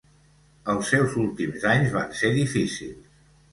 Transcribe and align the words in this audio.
Els 0.73 0.89
seus 0.93 1.13
últims 1.25 1.67
anys 1.73 1.93
van 1.99 2.19
ser 2.23 2.35
difícils. 2.41 3.25